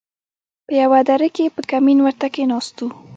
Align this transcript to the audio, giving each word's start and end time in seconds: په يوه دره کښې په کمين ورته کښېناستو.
په 0.65 0.71
يوه 0.81 0.99
دره 1.07 1.27
کښې 1.35 1.45
په 1.55 1.61
کمين 1.69 1.97
ورته 2.01 2.27
کښېناستو. 2.33 2.85